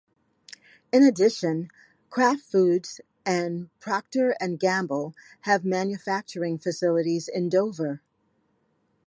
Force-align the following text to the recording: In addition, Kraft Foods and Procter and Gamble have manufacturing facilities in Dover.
In 0.91 1.03
addition, 1.03 1.69
Kraft 2.09 2.41
Foods 2.41 3.01
and 3.23 3.69
Procter 3.79 4.35
and 4.39 4.59
Gamble 4.59 5.13
have 5.41 5.63
manufacturing 5.63 6.57
facilities 6.57 7.27
in 7.27 7.49
Dover. 7.49 8.01